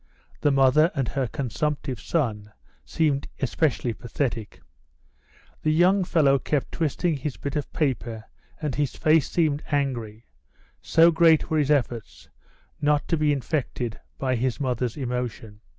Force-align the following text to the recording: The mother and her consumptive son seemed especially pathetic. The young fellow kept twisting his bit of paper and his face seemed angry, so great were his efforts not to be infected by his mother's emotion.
The 0.39 0.49
mother 0.49 0.89
and 0.95 1.07
her 1.09 1.27
consumptive 1.27 1.99
son 1.99 2.51
seemed 2.83 3.27
especially 3.39 3.93
pathetic. 3.93 4.59
The 5.61 5.69
young 5.71 6.03
fellow 6.05 6.39
kept 6.39 6.71
twisting 6.71 7.17
his 7.17 7.37
bit 7.37 7.55
of 7.55 7.71
paper 7.71 8.23
and 8.59 8.73
his 8.73 8.95
face 8.95 9.29
seemed 9.29 9.61
angry, 9.71 10.25
so 10.81 11.11
great 11.11 11.51
were 11.51 11.59
his 11.59 11.69
efforts 11.69 12.29
not 12.81 13.07
to 13.09 13.15
be 13.15 13.31
infected 13.31 13.99
by 14.17 14.35
his 14.37 14.59
mother's 14.59 14.97
emotion. 14.97 15.61